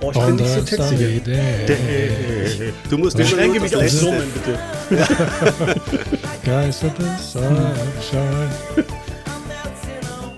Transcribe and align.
Oh, 0.00 0.10
ich 0.12 0.18
bin 0.18 0.36
nicht 0.36 0.54
so 0.54 0.60
textig. 0.60 1.22
Du 2.88 2.98
musst 2.98 3.18
Ich 3.18 3.28
schränke 3.28 3.58
mich 3.60 3.74
auf 3.74 3.88
Summen, 3.88 4.30
bitte. 4.34 4.58
Guys 6.44 6.82
in 6.82 6.90
the 6.98 7.04
sunshine. 7.20 8.50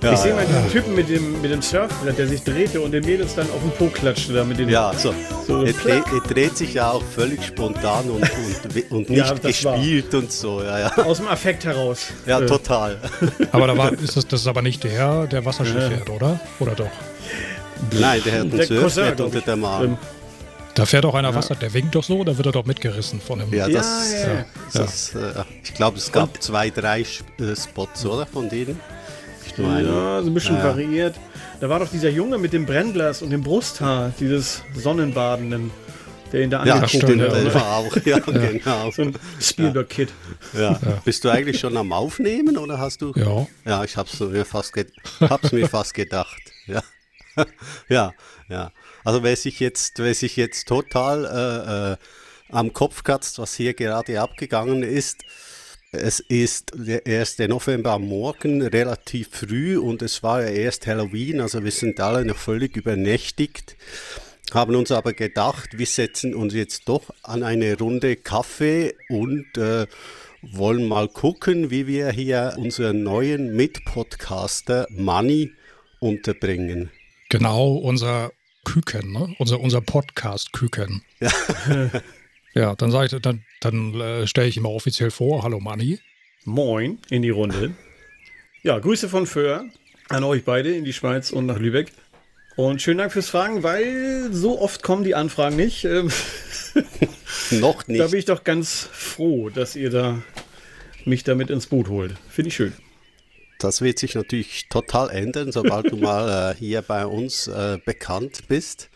Ja, 0.03 0.13
ich 0.15 0.19
sehe 0.21 0.31
ja. 0.31 0.37
mal 0.37 0.47
diesen 0.47 0.71
Typen 0.71 0.95
mit 0.95 1.09
dem, 1.11 1.43
mit 1.43 1.51
dem 1.51 1.61
Surfbrett, 1.61 2.17
der 2.17 2.27
sich 2.27 2.43
drehte 2.43 2.81
und 2.81 2.93
den 2.93 3.05
Mädels 3.05 3.35
dann 3.35 3.47
auf 3.51 3.61
den 3.61 3.71
Po 3.73 3.89
klatschte. 3.89 4.33
Da 4.33 4.45
mit 4.45 4.59
den 4.59 4.69
Ja, 4.71 4.93
so. 4.95 5.15
So 5.47 5.63
er, 5.63 5.73
dreht, 5.75 6.05
er 6.13 6.21
dreht 6.27 6.57
sich 6.57 6.73
ja 6.75 6.91
auch 6.91 7.03
völlig 7.03 7.45
spontan 7.45 8.09
und, 8.09 8.23
und, 8.23 8.91
und 8.93 9.11
nicht 9.11 9.19
Ja, 9.19 9.35
das 9.35 9.65
war- 9.65 9.77
gespielt 9.77 10.15
und 10.15 10.33
so. 10.33 10.63
Ja, 10.63 10.79
ja. 10.79 10.97
Aus 11.05 11.19
dem 11.19 11.29
Affekt 11.29 11.65
heraus. 11.67 12.07
ja 12.25 12.41
Äh, 12.41 12.47
total. 12.47 12.97
Aber 13.53 13.67
da 13.67 13.77
war, 13.77 13.93
ist 13.93 14.17
das, 14.17 14.27
das 14.27 14.41
ist 14.41 14.47
aber 14.47 14.63
nicht 14.63 14.85
der, 14.85 15.27
der 15.27 15.45
Wasserski 15.45 15.75
fährt, 15.79 16.09
oder? 16.09 16.41
Oder 16.61 16.75
doch? 16.75 16.91
Nein, 17.99 18.23
der 18.25 18.33
hat 18.41 18.41
ein 18.53 18.63
Surfbrett 18.67 19.21
unter 19.21 19.41
dem 19.43 19.65
Arm. 19.65 19.85
Ähm, 19.85 19.99
Da 20.75 20.87
fährt 20.87 21.05
auch 21.05 21.15
einer 21.15 21.35
Wasser, 21.35 21.57
der 21.57 21.75
winkt 21.75 21.95
doch 21.95 22.05
so, 22.05 22.25
da 22.25 22.37
wird 22.39 22.47
er 22.47 22.53
doch 22.53 22.65
mitgerissen 22.65 23.21
von 23.21 23.41
einem. 23.41 23.53
Ja, 23.53 23.67
Ja, 23.69 23.79
das, 23.81 24.13
ja, 24.13 24.29
ja. 24.33 24.45
das 24.73 25.15
äh, 25.15 25.45
ich 25.63 25.75
glaube, 25.75 25.99
es 25.99 26.11
gab 26.11 26.43
zwei, 26.43 26.71
drei 26.71 27.01
äh, 27.03 27.05
Spots, 27.57 28.07
oder? 28.07 28.25
Von 28.27 28.49
denen. 28.49 28.81
Einen. 29.65 29.87
Ja, 29.87 30.23
so 30.23 30.29
ein 30.29 30.35
bisschen 30.35 30.57
Ja. 30.57 30.65
variiert. 30.65 31.15
Da 31.61 31.69
war 31.69 31.79
doch 31.79 31.89
dieser 31.91 32.11
Junge 32.11 32.39
mit 32.39 32.53
dem 32.53 32.67
Brennglas 32.67 33.23
und 33.23 33.31
dem 33.31 33.43
Brusthaar, 33.43 34.13
dieses 34.19 34.63
Sonnenbadenden, 34.75 35.71
der 36.33 36.43
ihn 36.43 36.51
da 36.51 36.65
Ja, 36.65 36.75
angeguckt 36.75 37.05
stimmt, 37.05 37.23
hat. 37.23 37.33
der 37.33 37.55
war 37.55 37.77
auch. 37.77 37.97
Ja, 38.05 38.19
genau. 38.21 38.91
So 38.91 39.03
ein 39.03 39.15
Spielberg-Kid. 39.41 40.11
Ja. 40.57 40.79
Bist 41.05 41.25
du 41.25 41.29
eigentlich 41.31 41.59
schon 41.61 41.77
am 41.77 41.93
Aufnehmen 41.93 42.57
oder 42.57 42.79
hast 42.79 43.03
du? 43.03 43.13
Ja. 43.17 43.47
Ja, 43.65 43.85
ich 43.85 43.97
hab's 43.97 44.19
mir 44.21 44.45
fast, 44.45 44.73
ge 44.73 44.87
hab's 45.21 45.53
mir 45.53 45.69
fast 45.69 45.95
gedacht. 45.95 46.41
Ja. 46.67 46.83
ja, 47.89 48.13
ja. 48.49 48.71
Also 49.05 49.23
wer 49.23 49.37
sich 49.37 49.61
jetzt, 49.61 49.99
wer 49.99 50.15
sich 50.15 50.37
jetzt 50.37 50.69
total 50.69 51.25
äh, 51.25 51.93
äh, 51.93 51.97
am 52.51 52.73
Kopf 52.73 53.03
kratzt, 53.03 53.39
was 53.39 53.55
hier 53.55 53.75
gerade 53.75 54.21
abgegangen 54.21 54.83
ist, 54.83 55.23
es 55.93 56.21
ist 56.21 56.73
der 56.75 57.05
1. 57.07 57.39
November 57.49 57.93
am 57.93 58.07
Morgen, 58.07 58.63
relativ 58.63 59.29
früh 59.33 59.77
und 59.77 60.03
es 60.03 60.23
war 60.23 60.43
ja 60.43 60.49
erst 60.49 60.87
Halloween, 60.87 61.41
also 61.41 61.65
wir 61.65 61.73
sind 61.73 61.99
alle 62.01 62.25
noch 62.25 62.37
völlig 62.37 62.77
übernächtigt, 62.77 63.77
haben 64.53 64.77
uns 64.77 64.93
aber 64.93 65.15
gedacht, 65.15 65.79
wir 65.79 65.87
setzen 65.87 66.35
uns 66.35 66.55
jetzt 66.55 66.89
doch 66.89 67.11
an 67.23 67.43
eine 67.43 67.77
Runde 67.77 68.17
Kaffee 68.17 68.95
und 69.09 69.47
äh, 69.59 69.87
wollen 70.43 70.87
mal 70.87 71.09
gucken, 71.09 71.71
wie 71.71 71.87
wir 71.87 72.11
hier 72.11 72.55
unseren 72.57 73.03
neuen 73.03 73.57
Mitpodcaster 73.57 74.87
Money 74.91 75.53
unterbringen. 75.99 76.91
Genau, 77.31 77.75
unser 77.75 78.31
Küken, 78.65 79.13
ne? 79.13 79.35
Unser, 79.39 79.61
unser 79.61 79.81
Podcast 79.81 80.53
Küken. 80.53 81.03
Ja. 81.21 81.31
ja, 82.55 82.75
dann 82.75 82.91
sage 82.91 83.07
ich, 83.17 83.23
dann, 83.23 83.45
dann 83.61 84.01
äh, 84.01 84.27
stelle 84.27 84.49
ich 84.49 84.57
ihn 84.57 84.63
mal 84.63 84.71
offiziell 84.71 85.11
vor. 85.11 85.43
Hallo 85.43 85.61
Manni. 85.61 85.99
Moin 86.45 86.99
in 87.11 87.23
die 87.23 87.31
Runde. 87.31 87.75
Ja, 88.63 88.79
Grüße 88.79 89.09
von 89.09 89.27
Föhr 89.27 89.65
an 90.09 90.25
euch 90.25 90.45
beide 90.45 90.75
in 90.75 90.85
die 90.85 90.93
Schweiz 90.93 91.31
und 91.31 91.47
nach 91.47 91.59
Lübeck. 91.59 91.93
Und 92.57 92.83
schönen 92.83 92.99
Dank 92.99 93.13
fürs 93.13 93.29
Fragen, 93.29 93.63
weil 93.63 94.33
so 94.33 94.61
oft 94.61 94.83
kommen 94.83 95.05
die 95.05 95.15
Anfragen 95.15 95.57
nicht. 95.57 95.85
Ähm, 95.85 96.11
Noch 97.53 97.85
da 97.85 97.93
nicht. 97.93 98.11
bin 98.11 98.19
ich 98.19 98.25
doch 98.25 98.45
ganz 98.45 98.89
froh, 98.93 99.51
dass 99.51 99.77
ihr 99.77 99.91
da 99.91 100.21
mich 101.05 101.25
damit 101.25 101.49
ins 101.51 101.67
Boot 101.67 101.89
holt. 101.89 102.15
Finde 102.29 102.49
ich 102.49 102.57
schön. 102.57 102.73
Das 103.59 103.83
wird 103.83 103.99
sich 103.99 104.15
natürlich 104.15 104.69
total 104.69 105.11
ändern, 105.11 105.53
sobald 105.53 105.91
du 105.91 105.97
mal 105.97 106.53
äh, 106.53 106.55
hier 106.57 106.83
bei 106.83 107.07
uns 107.07 107.47
äh, 107.47 107.79
bekannt 107.85 108.49
bist. 108.49 108.91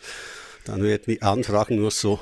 Dann 0.64 0.82
werden 0.82 1.04
die 1.06 1.22
Anfragen 1.22 1.76
nur 1.76 1.90
so 1.90 2.18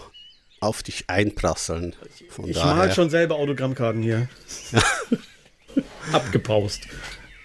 auf 0.63 0.83
dich 0.83 1.05
einprasseln. 1.09 1.95
Von 2.29 2.49
Ich 2.49 2.57
daher. 2.57 2.75
mal 2.75 2.93
schon 2.93 3.11
selber 3.11 3.37
Autogrammkarten 3.37 4.03
hier. 4.03 4.29
Abgepaust. 6.13 6.87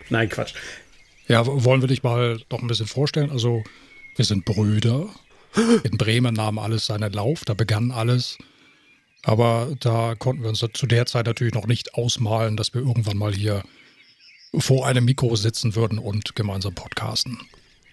Nein, 0.10 0.30
Quatsch. 0.30 0.54
Ja, 1.28 1.46
wollen 1.46 1.82
wir 1.82 1.88
dich 1.88 2.04
mal 2.04 2.40
noch 2.50 2.62
ein 2.62 2.68
bisschen 2.68 2.88
vorstellen? 2.88 3.32
Also, 3.32 3.64
wir 4.16 4.26
sind 4.26 4.46
Brüder. 4.46 5.08
In 5.84 5.98
Bremen 5.98 6.36
nahm 6.36 6.60
alles 6.60 6.86
seinen 6.86 7.12
Lauf, 7.12 7.44
da 7.46 7.54
begann 7.54 7.92
alles. 7.92 8.38
Aber 9.24 9.76
da 9.80 10.16
konnten 10.16 10.44
wir 10.44 10.50
uns 10.50 10.64
zu 10.74 10.86
der 10.88 11.06
Zeit 11.06 11.26
natürlich 11.26 11.54
noch 11.54 11.68
nicht 11.68 11.96
ausmalen, 11.96 12.56
dass 12.56 12.74
wir 12.74 12.82
irgendwann 12.82 13.18
mal 13.18 13.34
hier 13.34 13.64
vor 14.58 14.88
einem 14.88 15.06
Mikro 15.06 15.36
sitzen 15.36 15.76
würden 15.76 16.00
und 16.00 16.36
gemeinsam 16.36 16.74
podcasten. 16.76 17.40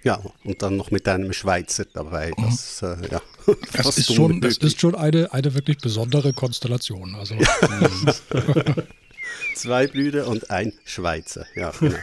Ja, 0.04 0.22
und 0.44 0.60
dann 0.62 0.76
noch 0.76 0.90
mit 0.90 1.08
einem 1.08 1.32
Schweizer 1.32 1.86
dabei. 1.92 2.30
Das, 2.36 2.82
äh, 2.82 2.96
ja, 3.10 3.22
Das 3.72 3.96
ist 3.96 4.14
schon, 4.14 4.40
das 4.40 4.58
ist 4.58 4.80
schon 4.80 4.94
eine, 4.94 5.32
eine 5.32 5.54
wirklich 5.54 5.78
besondere 5.78 6.32
Konstellation. 6.34 7.14
Also, 7.14 7.36
Zwei 9.54 9.86
Brüder 9.86 10.28
und 10.28 10.50
ein 10.50 10.74
Schweizer. 10.84 11.46
Ja, 11.54 11.72
genau. 11.78 11.96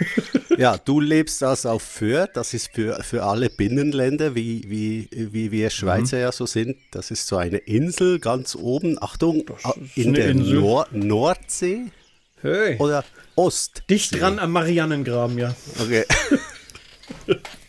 ja 0.58 0.78
du 0.78 1.00
lebst 1.00 1.44
also 1.44 1.70
auf 1.70 1.84
Fürth. 1.84 2.32
Das 2.34 2.54
ist 2.56 2.72
für, 2.74 3.04
für 3.04 3.24
alle 3.24 3.50
Binnenländer, 3.50 4.34
wie, 4.36 4.64
wie, 4.68 5.08
wie 5.12 5.52
wir 5.52 5.70
Schweizer 5.70 6.18
ja 6.18 6.32
so 6.32 6.46
sind. 6.48 6.78
Das 6.92 7.12
ist 7.12 7.28
so 7.28 7.38
eine 7.38 7.58
Insel 7.58 8.20
ganz 8.20 8.56
oben. 8.56 8.98
Achtung, 9.02 9.44
in 9.96 10.16
eine 10.16 10.34
der. 10.34 10.34
Nor 10.34 10.88
Nordsee 10.92 11.92
Hey. 12.42 12.78
oder 12.80 13.06
Ost. 13.36 13.84
Dicht 13.90 14.20
dran 14.20 14.40
am 14.40 14.52
Mariannengraben, 14.52 15.38
ja. 15.38 15.56
Okay. 15.80 16.06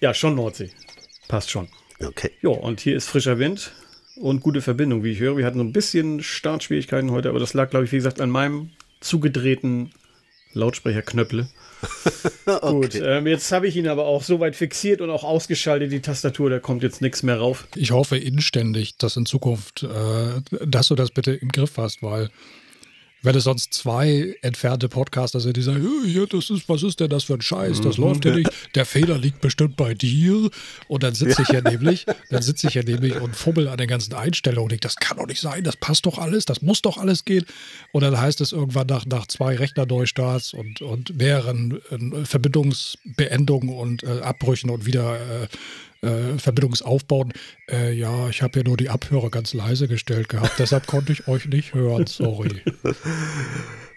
Ja, 0.00 0.14
schon 0.14 0.34
Nordsee. 0.34 0.70
Passt 1.28 1.50
schon. 1.50 1.68
okay. 2.02 2.30
Ja, 2.40 2.50
und 2.50 2.80
hier 2.80 2.96
ist 2.96 3.08
frischer 3.08 3.38
Wind 3.38 3.72
und 4.16 4.40
gute 4.40 4.62
Verbindung, 4.62 5.04
wie 5.04 5.12
ich 5.12 5.20
höre. 5.20 5.36
Wir 5.36 5.44
hatten 5.44 5.58
so 5.58 5.64
ein 5.64 5.72
bisschen 5.72 6.22
Startschwierigkeiten 6.22 7.10
heute, 7.10 7.28
aber 7.28 7.38
das 7.38 7.52
lag, 7.52 7.68
glaube 7.68 7.84
ich, 7.84 7.92
wie 7.92 7.96
gesagt, 7.96 8.20
an 8.20 8.30
meinem 8.30 8.70
zugedrehten 9.00 9.92
Lautsprecherknöpple. 10.54 11.48
Gut, 12.62 12.94
ähm, 12.94 13.26
jetzt 13.26 13.52
habe 13.52 13.68
ich 13.68 13.76
ihn 13.76 13.88
aber 13.88 14.06
auch 14.06 14.22
soweit 14.22 14.56
fixiert 14.56 15.00
und 15.02 15.10
auch 15.10 15.24
ausgeschaltet, 15.24 15.92
die 15.92 16.00
Tastatur, 16.00 16.50
da 16.50 16.58
kommt 16.58 16.82
jetzt 16.82 17.00
nichts 17.02 17.22
mehr 17.22 17.38
rauf. 17.38 17.66
ich 17.76 17.90
hoffe 17.90 18.16
inständig, 18.16 18.96
dass 18.96 19.16
in 19.16 19.26
Zukunft, 19.26 19.82
äh, 19.82 20.40
dass 20.66 20.88
du 20.88 20.94
das 20.94 21.10
bitte 21.10 21.32
im 21.32 21.48
Griff 21.48 21.76
hast, 21.76 22.02
weil 22.02 22.30
wenn 23.22 23.34
es 23.34 23.44
sonst 23.44 23.74
zwei 23.74 24.36
entfernte 24.42 24.88
Podcaster 24.88 25.40
sind, 25.40 25.56
die 25.56 25.62
sagen, 25.62 25.86
"Ja, 26.06 26.26
das 26.26 26.50
ist, 26.50 26.68
was 26.68 26.82
ist 26.82 27.00
denn 27.00 27.08
das 27.08 27.24
für 27.24 27.34
ein 27.34 27.42
Scheiß, 27.42 27.80
das 27.80 27.96
läuft 27.96 28.24
ja 28.24 28.34
nicht, 28.34 28.50
der 28.74 28.86
Fehler 28.86 29.18
liegt 29.18 29.40
bestimmt 29.40 29.76
bei 29.76 29.94
dir. 29.94 30.50
Und 30.88 31.02
dann 31.02 31.14
sitze 31.14 31.42
ich 31.42 31.48
ja. 31.48 31.60
nämlich, 31.60 32.06
dann 32.30 32.42
sitze 32.42 32.68
ich 32.68 32.74
ja 32.74 32.82
nämlich 32.82 33.20
und 33.20 33.36
fummel 33.36 33.68
an 33.68 33.78
den 33.78 33.88
ganzen 33.88 34.14
Einstellungen. 34.14 34.64
Und 34.64 34.72
denke, 34.72 34.82
das 34.82 34.96
kann 34.96 35.18
doch 35.18 35.26
nicht 35.26 35.40
sein, 35.40 35.64
das 35.64 35.76
passt 35.76 36.06
doch 36.06 36.18
alles, 36.18 36.44
das 36.44 36.62
muss 36.62 36.82
doch 36.82 36.98
alles 36.98 37.24
gehen. 37.24 37.44
Und 37.92 38.02
dann 38.02 38.18
heißt 38.18 38.40
es 38.40 38.52
irgendwann 38.52 38.86
nach, 38.86 39.06
nach 39.06 39.26
zwei 39.26 39.56
Rechnerneustarts 39.56 40.54
und, 40.54 40.82
und 40.82 41.16
mehreren 41.16 41.80
äh, 41.90 42.24
Verbindungsbeendungen 42.24 43.70
und 43.70 44.02
äh, 44.02 44.20
Abbrüchen 44.20 44.70
und 44.70 44.86
wieder 44.86 45.16
äh, 45.16 45.48
äh, 46.02 46.38
Verbindungsaufbauen. 46.38 47.32
Äh, 47.70 47.92
ja, 47.92 48.28
ich 48.28 48.42
habe 48.42 48.60
ja 48.60 48.64
nur 48.64 48.76
die 48.76 48.88
Abhörer 48.88 49.30
ganz 49.30 49.54
leise 49.54 49.88
gestellt 49.88 50.28
gehabt, 50.28 50.52
deshalb 50.58 50.86
konnte 50.86 51.12
ich 51.12 51.28
euch 51.28 51.46
nicht 51.46 51.74
hören, 51.74 52.06
sorry. 52.06 52.62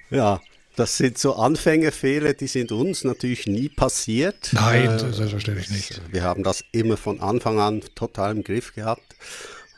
Ja, 0.09 0.41
das 0.75 0.97
sind 0.97 1.17
so 1.17 1.35
Anfängerfehler, 1.35 2.33
die 2.33 2.47
sind 2.47 2.71
uns 2.71 3.03
natürlich 3.03 3.47
nie 3.47 3.69
passiert. 3.69 4.49
Nein, 4.53 4.89
Äh, 4.89 5.13
selbstverständlich 5.13 5.69
nicht. 5.71 6.01
Wir 6.11 6.23
haben 6.23 6.43
das 6.43 6.63
immer 6.71 6.97
von 6.97 7.19
Anfang 7.19 7.59
an 7.59 7.81
total 7.95 8.35
im 8.35 8.43
Griff 8.43 8.73
gehabt. 8.73 9.15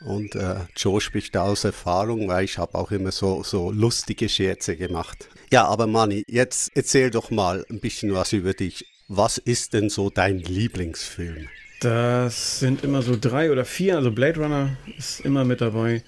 Und 0.04 0.34
äh, 0.34 0.56
Joe 0.76 1.00
spricht 1.00 1.34
da 1.34 1.44
aus 1.44 1.64
Erfahrung, 1.64 2.28
weil 2.28 2.44
ich 2.44 2.58
habe 2.58 2.74
auch 2.74 2.90
immer 2.90 3.12
so, 3.12 3.42
so 3.42 3.70
lustige 3.70 4.28
Scherze 4.28 4.76
gemacht. 4.76 5.28
Ja, 5.50 5.64
aber 5.66 5.86
Manni, 5.86 6.22
jetzt 6.28 6.70
erzähl 6.74 7.10
doch 7.10 7.30
mal 7.30 7.64
ein 7.70 7.80
bisschen 7.80 8.12
was 8.12 8.32
über 8.34 8.52
dich. 8.52 8.86
Was 9.08 9.38
ist 9.38 9.72
denn 9.72 9.88
so 9.88 10.10
dein 10.10 10.38
Lieblingsfilm? 10.38 11.48
Das 11.80 12.58
sind 12.60 12.82
immer 12.84 13.02
so 13.02 13.16
drei 13.20 13.50
oder 13.52 13.64
vier, 13.64 13.96
also 13.96 14.10
Blade 14.10 14.40
Runner 14.40 14.76
ist 14.96 15.20
immer 15.20 15.44
mit 15.44 15.60
dabei. 15.60 16.02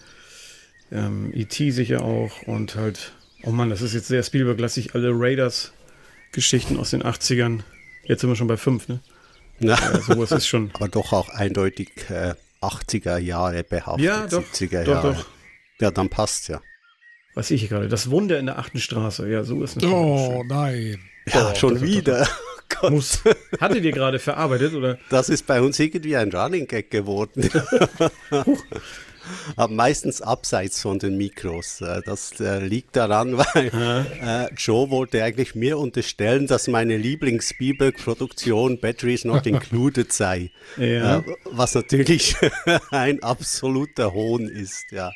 Ähm, 0.91 1.31
E.T. 1.35 1.70
sicher 1.73 2.03
auch 2.03 2.43
und 2.44 2.75
halt, 2.75 3.12
oh 3.43 3.50
Mann, 3.50 3.69
das 3.69 3.82
ist 3.82 3.93
jetzt 3.93 4.09
sehr 4.09 4.23
Spielberg, 4.23 4.59
lasse 4.59 4.81
ich 4.81 4.94
alle 4.94 5.11
Raiders-Geschichten 5.12 6.79
aus 6.79 6.91
den 6.91 7.03
80ern. 7.03 7.61
Jetzt 8.05 8.23
sind 8.23 8.31
wir 8.31 8.37
schon 8.37 8.47
bei 8.47 8.56
fünf, 8.56 8.88
ne? 8.88 9.00
Na, 9.61 9.75
Also 9.75 10.23
es 10.23 10.31
ist 10.32 10.47
schon. 10.47 10.70
aber 10.75 10.88
doch 10.88 11.12
auch 11.12 11.29
eindeutig 11.29 11.91
äh, 12.09 12.35
80er 12.62 13.19
Jahre 13.19 13.62
behaftet, 13.65 14.05
Ja, 14.05 14.26
doch, 14.26 14.43
70er 14.44 14.85
doch, 14.85 14.93
Jahre. 15.05 15.12
doch. 15.15 15.26
Ja, 15.81 15.91
dann 15.91 16.09
passt's 16.09 16.49
ja. 16.49 16.62
Was 17.35 17.49
sehe 17.49 17.56
ich 17.56 17.61
hier 17.62 17.69
gerade? 17.69 17.88
Das 17.88 18.11
Wunder 18.11 18.38
in 18.38 18.47
der 18.47 18.59
achten 18.59 18.81
Straße. 18.81 19.29
Ja, 19.29 19.44
so 19.44 19.62
ist 19.62 19.76
es. 19.76 19.85
Oh 19.85 20.43
nein. 20.49 20.99
Ja, 21.26 21.43
Doch, 21.50 21.56
schon 21.56 21.75
doch, 21.75 21.81
doch, 21.81 21.87
wieder. 21.87 22.26
Gott. 22.69 22.91
Muss. 22.91 23.20
Hattet 23.61 23.85
ihr 23.85 23.93
gerade 23.93 24.19
verarbeitet 24.19 24.75
oder? 24.75 24.99
Das 25.11 25.29
ist 25.29 25.47
bei 25.47 25.61
uns 25.61 25.79
irgendwie 25.79 26.17
ein 26.17 26.31
Running 26.32 26.67
Gag 26.67 26.91
geworden. 26.91 27.49
aber 29.56 29.73
meistens 29.73 30.23
abseits 30.23 30.81
von 30.81 30.99
den 30.99 31.17
Mikros. 31.17 31.81
Äh, 31.81 32.03
das 32.05 32.41
äh, 32.41 32.59
liegt 32.65 32.97
daran, 32.97 33.37
weil 33.55 33.70
äh, 34.23 34.55
Joe 34.55 34.91
wollte 34.91 35.23
eigentlich 35.23 35.55
mir 35.55 35.79
unterstellen, 35.79 36.47
dass 36.47 36.69
meine 36.69 36.97
Lieblings-Spielberg-Produktion 36.97 38.81
Batteries 38.81 39.25
Not 39.25 39.47
Included 39.47 40.12
sei. 40.12 40.50
Ja. 40.76 41.25
Was 41.44 41.75
natürlich 41.75 42.37
ein 42.91 43.23
absoluter 43.23 44.12
Hohn 44.12 44.49
ist, 44.49 44.91
ja. 44.93 45.12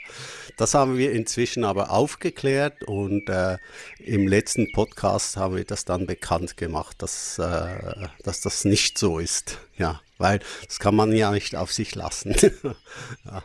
Das 0.57 0.75
haben 0.75 0.99
wir 0.99 1.13
inzwischen 1.13 1.65
aber 1.65 1.91
aufgeklärt 1.91 2.85
und 2.85 3.29
äh, 3.29 3.59
im 3.99 4.29
letzten 4.29 4.71
Podcast 4.73 5.37
haben 5.37 5.57
wir 5.57 5.65
das 5.65 5.85
dann 5.85 6.07
bekannt 6.07 6.57
gemacht, 6.57 6.97
dass, 7.01 7.39
äh, 7.39 8.09
dass 8.23 8.41
das 8.41 8.65
nicht 8.65 8.99
so 8.99 9.19
ist. 9.19 9.59
Ja, 9.79 10.01
weil 10.19 10.41
das 10.67 10.79
kann 10.79 10.95
man 10.95 11.13
ja 11.13 11.31
nicht 11.31 11.57
auf 11.57 11.73
sich 11.73 11.95
lassen. 11.95 12.35
ja. 13.25 13.43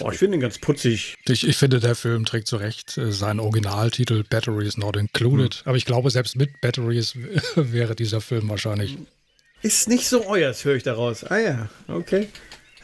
Oh, 0.00 0.10
ich 0.10 0.18
finde 0.18 0.36
ihn 0.36 0.40
ganz 0.40 0.58
putzig. 0.58 1.16
Ich, 1.28 1.46
ich, 1.46 1.56
finde, 1.56 1.78
der 1.78 1.94
Film 1.94 2.24
trägt 2.24 2.48
zu 2.48 2.56
Recht 2.56 2.98
äh, 2.98 3.12
seinen 3.12 3.38
Originaltitel 3.38 4.24
Batteries 4.28 4.76
Not 4.76 4.96
Included. 4.96 5.54
Hm. 5.54 5.62
Aber 5.66 5.76
ich 5.76 5.84
glaube, 5.84 6.10
selbst 6.10 6.36
mit 6.36 6.60
Batteries 6.60 7.14
wäre 7.54 7.94
dieser 7.94 8.20
Film 8.20 8.48
wahrscheinlich. 8.48 8.98
Ist 9.62 9.88
nicht 9.88 10.08
so 10.08 10.26
euers, 10.26 10.64
höre 10.64 10.76
ich 10.76 10.82
daraus. 10.82 11.24
Ah 11.24 11.38
ja, 11.38 11.68
okay. 11.88 12.28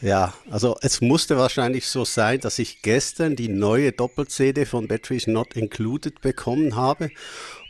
Ja, 0.01 0.33
also 0.49 0.75
es 0.81 1.01
musste 1.01 1.37
wahrscheinlich 1.37 1.87
so 1.87 2.05
sein, 2.05 2.39
dass 2.39 2.59
ich 2.59 2.81
gestern 2.81 3.35
die 3.35 3.47
neue 3.47 3.91
Doppel-CD 3.91 4.65
von 4.65 4.87
Batteries 4.87 5.27
Not 5.27 5.55
Included 5.55 6.21
bekommen 6.21 6.75
habe 6.75 7.09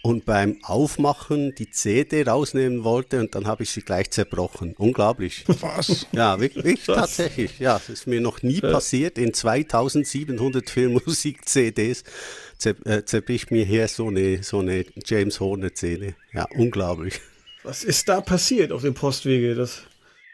und 0.02 0.26
beim 0.26 0.58
Aufmachen 0.64 1.56
die 1.56 1.70
CD 1.72 2.24
rausnehmen 2.24 2.84
wollte 2.84 3.20
und 3.20 3.34
dann 3.36 3.48
habe 3.48 3.64
ich 3.64 3.72
sie 3.72 3.82
gleich 3.82 4.12
zerbrochen. 4.12 4.76
Unglaublich. 4.78 5.46
Was? 5.48 6.08
Ja, 6.12 6.40
wirklich, 6.40 6.88
Was? 6.88 6.98
tatsächlich. 6.98 7.60
Ja, 7.60 7.74
das 7.74 7.90
ist 7.90 8.08
mir 8.08 8.22
noch 8.22 8.42
nie 8.44 8.62
Was? 8.62 8.72
passiert. 8.72 9.18
In 9.18 9.34
2700 9.34 10.70
Filmmusik-CDs 10.70 12.04
zer 12.58 12.76
äh, 12.86 13.04
zerbricht 13.06 13.52
mir 13.52 13.66
hier 13.66 13.88
so 13.88 14.08
eine, 14.08 14.44
so 14.44 14.60
eine 14.60 14.86
James 15.04 15.40
Horner-CD. 15.40 16.16
Ja, 16.34 16.48
unglaublich. 16.56 17.22
Was 17.64 17.84
ist 17.84 18.08
da 18.08 18.22
passiert 18.22 18.72
auf 18.72 18.84
dem 18.84 18.94
Postwege? 18.94 19.56
Das 19.56 19.82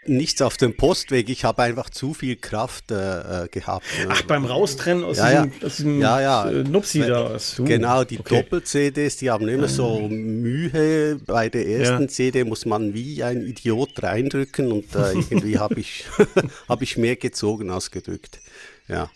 Nichts 0.08 0.42
auf 0.42 0.58
dem 0.58 0.76
Postweg, 0.76 1.30
ich 1.30 1.44
habe 1.44 1.62
einfach 1.62 1.92
zu 1.92 2.16
viel 2.16 2.36
Kraft 2.36 2.90
äh, 2.90 3.44
äh 3.44 3.48
gehabt. 3.50 3.86
Ne? 4.00 4.08
Ach, 4.10 4.24
beim 4.24 4.46
Raustrennen 4.46 5.04
aus 5.04 5.18
ja, 5.18 5.46
diesem, 5.46 5.52
ja. 5.60 5.68
Aus 5.68 5.76
diesem 5.76 6.02
ja, 6.02 6.22
ja. 6.22 6.50
Äh, 6.50 6.64
Nupsi 6.64 7.00
da. 7.02 7.36
Uh, 7.36 7.64
genau, 7.66 8.04
die 8.04 8.20
okay. 8.20 8.42
Doppel-CDs, 8.42 9.18
die 9.18 9.30
haben 9.30 9.48
immer 9.48 9.68
so 9.68 10.08
Mühe. 10.08 11.20
Bei 11.28 11.50
der 11.50 11.68
ersten 11.68 12.04
ja. 12.04 12.08
CD 12.08 12.44
muss 12.44 12.66
man 12.66 12.96
wie 12.96 13.24
ein 13.24 13.42
Idiot 13.42 14.02
reindrücken 14.02 14.72
und 14.72 14.96
äh, 14.96 15.12
irgendwie 15.30 15.60
habe 15.60 15.80
ich, 15.80 16.06
hab 16.68 16.82
ich 16.82 16.98
mehr 16.98 17.16
gezogen 17.16 17.70
als 17.70 17.92
gedrückt. 17.92 18.40
Ja. 18.88 19.12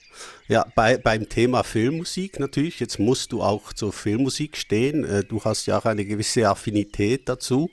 Ja, 0.48 0.68
bei, 0.76 0.98
beim 0.98 1.28
Thema 1.28 1.64
Filmmusik 1.64 2.40
natürlich, 2.40 2.80
jetzt 2.80 3.00
musst 3.00 3.32
du 3.32 3.42
auch 3.42 3.74
zur 3.74 3.92
Filmmusik 3.92 4.56
stehen. 4.56 5.04
Äh, 5.04 5.24
du 5.24 5.44
hast 5.44 5.66
ja 5.66 5.80
auch 5.80 5.86
eine 5.86 6.06
gewisse 6.06 6.48
Affinität 6.48 7.28
dazu. 7.28 7.72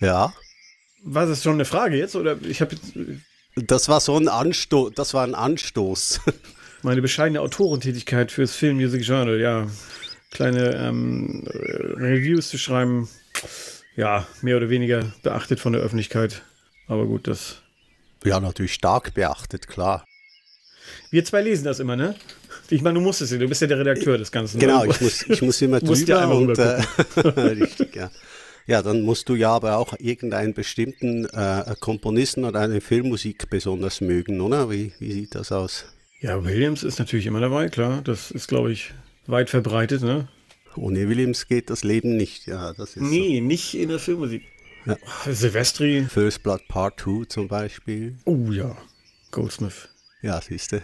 Ja. 0.00 0.32
War 1.04 1.26
das 1.26 1.42
schon 1.42 1.54
eine 1.54 1.64
Frage 1.64 1.96
jetzt? 1.96 2.16
Oder 2.16 2.36
ich 2.42 2.60
habe 2.60 2.76
Das 3.56 3.88
war 3.88 4.00
so 4.00 4.16
ein 4.16 4.28
Anstoß, 4.28 4.92
das 4.94 5.14
war 5.14 5.24
ein 5.24 5.34
Anstoß. 5.34 6.20
Meine 6.82 7.02
bescheidene 7.02 7.40
Autorentätigkeit 7.40 8.32
fürs 8.32 8.54
Film 8.54 8.76
Music 8.76 9.02
Journal, 9.02 9.40
ja. 9.40 9.66
Kleine 10.30 10.74
ähm, 10.76 11.44
Reviews 11.46 12.48
zu 12.48 12.58
schreiben, 12.58 13.08
ja, 13.96 14.26
mehr 14.40 14.56
oder 14.56 14.70
weniger 14.70 15.12
beachtet 15.22 15.60
von 15.60 15.74
der 15.74 15.82
Öffentlichkeit. 15.82 16.42
Aber 16.86 17.06
gut, 17.06 17.28
das. 17.28 17.62
Ja, 18.24 18.40
natürlich 18.40 18.72
stark 18.72 19.14
beachtet, 19.14 19.68
klar. 19.68 20.06
Wir 21.10 21.24
zwei 21.24 21.42
lesen 21.42 21.64
das 21.64 21.80
immer, 21.80 21.96
ne? 21.96 22.14
Ich 22.70 22.82
meine, 22.82 22.94
du 22.94 23.00
musst 23.00 23.20
es 23.20 23.30
ja, 23.30 23.38
du 23.38 23.48
bist 23.48 23.60
ja 23.60 23.66
der 23.66 23.78
Redakteur 23.78 24.16
des 24.16 24.32
Ganzen. 24.32 24.58
Genau, 24.58 24.84
ich 24.84 25.00
muss, 25.00 25.28
ich 25.28 25.42
muss 25.42 25.60
immer 25.60 25.80
drüber 25.80 26.08
ja 26.08 26.24
und, 26.26 26.58
äh, 26.58 26.82
richtig, 27.40 27.94
ja. 27.94 28.10
Ja, 28.66 28.82
dann 28.82 29.02
musst 29.02 29.28
du 29.28 29.34
ja 29.34 29.50
aber 29.50 29.76
auch 29.78 29.94
irgendeinen 29.98 30.54
bestimmten 30.54 31.26
äh, 31.26 31.74
Komponisten 31.80 32.44
oder 32.44 32.60
eine 32.60 32.80
Filmmusik 32.80 33.50
besonders 33.50 34.00
mögen, 34.00 34.40
oder? 34.40 34.70
Wie, 34.70 34.92
wie 34.98 35.12
sieht 35.12 35.34
das 35.34 35.50
aus? 35.50 35.86
Ja, 36.20 36.44
Williams 36.44 36.84
ist 36.84 36.98
natürlich 36.98 37.26
immer 37.26 37.40
dabei, 37.40 37.68
klar. 37.68 38.02
Das 38.04 38.30
ist, 38.30 38.46
glaube 38.46 38.72
ich, 38.72 38.92
weit 39.26 39.50
verbreitet, 39.50 40.02
ne? 40.02 40.28
Ohne 40.76 41.08
Williams 41.08 41.48
geht 41.48 41.68
das 41.68 41.82
Leben 41.82 42.16
nicht, 42.16 42.46
ja. 42.46 42.72
Das 42.72 42.96
ist 42.96 43.02
nee, 43.02 43.38
so. 43.38 43.44
nicht 43.44 43.74
in 43.74 43.88
der 43.88 43.98
Filmmusik. 43.98 44.42
Ja. 44.86 44.96
Silvestri. 45.26 46.06
First 46.08 46.42
Blood 46.42 46.66
Part 46.68 47.00
2 47.00 47.24
zum 47.26 47.48
Beispiel. 47.48 48.16
Oh 48.24 48.50
ja, 48.50 48.76
Goldsmith. 49.30 49.88
Ja, 50.22 50.40
siehst 50.40 50.72
du. 50.72 50.82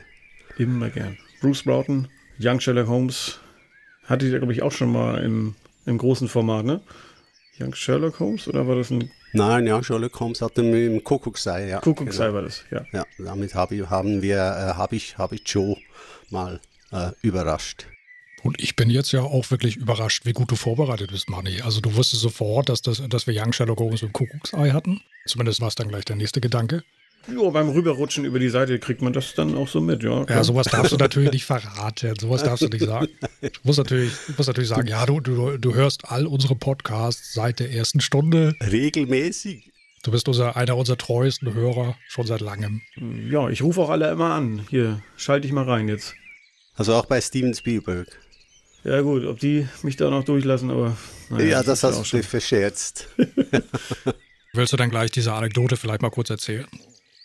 Immer 0.57 0.91
gern. 0.91 1.17
Bruce 1.41 1.63
Broughton, 1.63 2.09
Young 2.41 2.61
Sherlock 2.61 2.89
Holmes. 2.89 3.39
Hatte 4.05 4.27
ich, 4.27 4.35
glaube 4.35 4.53
ich, 4.53 4.63
auch 4.63 4.73
schon 4.73 4.91
mal 4.93 5.23
im, 5.23 5.55
im 5.87 5.99
großen 5.99 6.29
Format, 6.29 6.65
ne? 6.65 6.81
Young 7.61 7.75
Sherlock 7.75 8.21
Holmes 8.21 8.49
oder 8.49 8.67
war 8.67 8.77
das 8.77 8.91
ein. 8.91 9.11
Nein, 9.33 9.67
ja, 9.67 9.83
Sherlock 9.83 10.19
Holmes 10.21 10.41
hatte 10.41 10.63
mit 10.63 10.75
dem 10.75 11.05
Kuckucksei, 11.05 11.69
ja. 11.69 11.81
Kuckucksei 11.81 12.27
genau. 12.27 12.35
war 12.37 12.43
das, 12.43 12.65
ja. 12.71 12.85
Ja, 12.93 13.05
damit 13.19 13.55
hab 13.55 13.73
ich, 13.73 13.89
haben 13.89 14.23
wir, 14.23 14.37
äh, 14.37 14.75
habe 14.75 14.97
ich, 14.97 15.19
hab 15.19 15.33
ich 15.33 15.43
Joe 15.47 15.77
mal 16.31 16.61
äh, 16.93 17.11
überrascht. 17.23 17.87
Und 18.43 18.61
ich 18.61 18.77
bin 18.77 18.89
jetzt 18.89 19.13
ja 19.13 19.23
auch 19.23 19.51
wirklich 19.51 19.77
überrascht, 19.77 20.25
wie 20.25 20.33
gut 20.33 20.51
du 20.51 20.57
vorbereitet 20.57 21.11
bist, 21.11 21.29
Manni. 21.29 21.61
Also 21.63 21.81
du 21.81 21.97
wusstest 21.97 22.23
sofort, 22.23 22.69
dass, 22.69 22.83
das, 22.83 23.03
dass 23.09 23.27
wir 23.27 23.35
Young 23.37 23.53
Sherlock 23.53 23.81
Holmes 23.81 24.03
und 24.03 24.13
Kuckucksei 24.13 24.71
hatten. 24.71 25.01
Zumindest 25.27 25.61
war 25.61 25.69
es 25.69 25.75
dann 25.75 25.89
gleich 25.89 26.05
der 26.05 26.17
nächste 26.17 26.41
Gedanke. 26.41 26.85
Ja, 27.26 27.50
beim 27.50 27.69
Rüberrutschen 27.69 28.25
über 28.25 28.38
die 28.38 28.49
Seite 28.49 28.79
kriegt 28.79 29.03
man 29.03 29.12
das 29.12 29.35
dann 29.35 29.55
auch 29.55 29.69
so 29.69 29.81
mit, 29.81 30.03
ja. 30.03 30.25
Klar. 30.25 30.38
Ja, 30.38 30.44
sowas 30.44 30.67
darfst 30.67 30.93
du 30.93 30.97
natürlich 30.97 31.32
nicht 31.32 31.44
verraten. 31.44 32.15
Sowas 32.19 32.43
darfst 32.43 32.62
du 32.62 32.69
nicht 32.69 32.85
sagen. 32.85 33.09
Du 33.43 33.49
musst 33.65 33.79
natürlich, 33.79 34.12
musst 34.37 34.49
natürlich 34.49 34.70
sagen, 34.70 34.88
ja, 34.88 35.05
du, 35.05 35.20
du, 35.20 35.59
du 35.59 35.75
hörst 35.75 36.11
all 36.11 36.26
unsere 36.26 36.55
Podcasts 36.55 37.35
seit 37.35 37.61
der 37.61 37.70
ersten 37.70 38.00
Stunde. 38.00 38.55
Regelmäßig. 38.61 39.73
Du 40.05 40.11
bist 40.11 40.29
unser, 40.29 40.56
einer 40.56 40.76
unserer 40.76 40.97
treuesten 40.97 41.53
Hörer 41.53 41.97
schon 42.06 42.26
seit 42.26 42.41
langem. 42.41 42.81
Ja, 43.31 43.49
ich 43.50 43.62
rufe 43.62 43.81
auch 43.82 43.91
alle 43.91 44.11
immer 44.11 44.32
an. 44.32 44.67
Hier, 44.71 45.03
schalte 45.17 45.47
ich 45.47 45.53
mal 45.53 45.64
rein 45.64 45.88
jetzt. 45.88 46.14
Also 46.76 46.94
auch 46.94 47.06
bei 47.06 47.21
Steven 47.21 47.53
Spielberg. 47.53 48.09
Ja 48.85 49.00
gut, 49.00 49.26
ob 49.26 49.41
die 49.41 49.69
mich 49.82 49.97
da 49.97 50.09
noch 50.09 50.25
durchlassen, 50.25 50.71
aber... 50.71 50.97
Naja, 51.29 51.44
ja, 51.44 51.62
das, 51.62 51.81
das 51.81 51.99
hast 51.99 52.12
du 52.12 52.23
verscherzt. 52.23 53.09
Willst 54.54 54.73
du 54.73 54.76
dann 54.76 54.88
gleich 54.88 55.11
diese 55.11 55.33
Anekdote 55.33 55.76
vielleicht 55.76 56.00
mal 56.00 56.11
kurz 56.11 56.31
erzählen? 56.31 56.66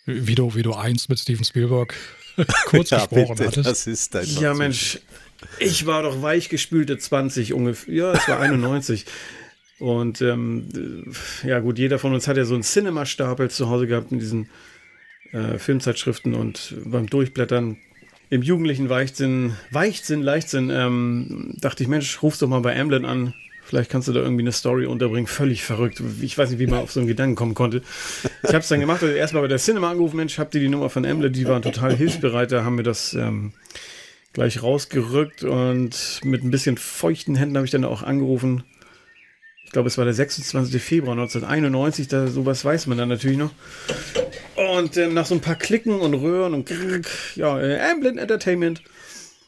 Wie 0.06 0.34
du, 0.34 0.54
wie 0.54 0.62
du 0.62 0.74
eins 0.74 1.08
mit 1.08 1.18
Steven 1.18 1.44
Spielberg 1.44 1.94
kurz 2.66 2.90
ja, 2.90 2.98
gesprochen 2.98 3.36
bitte, 3.36 3.48
hattest. 3.48 3.66
Das 3.66 3.86
ist 3.86 4.16
einfach 4.16 4.40
ja, 4.40 4.54
Mensch, 4.54 4.98
ich 5.58 5.86
war 5.86 6.02
doch 6.02 6.22
weichgespülte 6.22 6.98
20 6.98 7.52
ungefähr. 7.52 7.94
Ja, 7.94 8.12
es 8.12 8.28
war 8.28 8.40
91. 8.40 9.06
Und 9.78 10.22
ähm, 10.22 11.12
ja, 11.42 11.58
gut, 11.60 11.78
jeder 11.78 11.98
von 11.98 12.14
uns 12.14 12.28
hat 12.28 12.36
ja 12.36 12.44
so 12.44 12.54
einen 12.54 12.62
Cinema-Stapel 12.62 13.50
zu 13.50 13.68
Hause 13.68 13.86
gehabt 13.86 14.12
in 14.12 14.18
diesen 14.18 14.48
äh, 15.32 15.58
Filmzeitschriften 15.58 16.34
und 16.34 16.74
beim 16.84 17.08
Durchblättern 17.08 17.78
im 18.30 18.42
jugendlichen 18.42 18.88
Weichtsinn, 18.88 19.54
Weichtsinn, 19.70 20.22
Leichtsinn, 20.22 20.70
ähm, 20.70 21.54
dachte 21.60 21.82
ich, 21.82 21.88
Mensch, 21.88 22.22
rufst 22.22 22.40
doch 22.40 22.48
mal 22.48 22.60
bei 22.60 22.78
Amblin 22.78 23.04
an. 23.04 23.34
Vielleicht 23.64 23.90
kannst 23.90 24.08
du 24.08 24.12
da 24.12 24.20
irgendwie 24.20 24.42
eine 24.42 24.52
Story 24.52 24.86
unterbringen. 24.86 25.26
Völlig 25.26 25.62
verrückt. 25.62 26.02
Ich 26.20 26.36
weiß 26.36 26.50
nicht, 26.50 26.58
wie 26.58 26.66
man 26.66 26.80
auf 26.80 26.92
so 26.92 27.00
einen 27.00 27.08
Gedanken 27.08 27.34
kommen 27.34 27.54
konnte. 27.54 27.82
Ich 28.42 28.50
habe 28.50 28.58
es 28.58 28.68
dann 28.68 28.80
gemacht. 28.80 29.02
Also 29.02 29.14
erstmal 29.14 29.42
bei 29.42 29.48
der 29.48 29.58
Cinema 29.58 29.90
angerufen. 29.90 30.16
Mensch, 30.16 30.38
habt 30.38 30.54
ihr 30.54 30.60
die 30.60 30.68
Nummer 30.68 30.90
von 30.90 31.04
Emble? 31.04 31.30
Die 31.30 31.48
waren 31.48 31.62
total 31.62 31.96
hilfsbereit. 31.96 32.52
Da 32.52 32.62
haben 32.62 32.76
wir 32.76 32.84
das 32.84 33.14
ähm, 33.14 33.52
gleich 34.34 34.62
rausgerückt. 34.62 35.44
Und 35.44 36.20
mit 36.24 36.44
ein 36.44 36.50
bisschen 36.50 36.76
feuchten 36.76 37.36
Händen 37.36 37.56
habe 37.56 37.64
ich 37.64 37.72
dann 37.72 37.84
auch 37.84 38.02
angerufen. 38.02 38.64
Ich 39.64 39.72
glaube, 39.72 39.88
es 39.88 39.96
war 39.96 40.04
der 40.04 40.14
26. 40.14 40.82
Februar 40.82 41.12
1991. 41.12 42.08
Da, 42.08 42.26
sowas 42.26 42.64
weiß 42.64 42.86
man 42.86 42.98
dann 42.98 43.08
natürlich 43.08 43.38
noch. 43.38 43.50
Und 44.76 44.96
ähm, 44.98 45.14
nach 45.14 45.26
so 45.26 45.34
ein 45.34 45.40
paar 45.40 45.56
Klicken 45.56 46.00
und 46.00 46.14
Röhren 46.14 46.52
und 46.52 46.66
Grrrk, 46.66 47.08
ja, 47.34 47.60
äh, 47.60 47.80
Amblin 47.80 48.18
Entertainment. 48.18 48.82